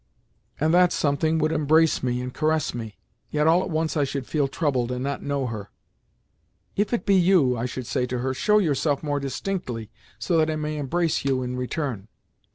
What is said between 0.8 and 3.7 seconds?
something would embrace and caress me. Yet, all at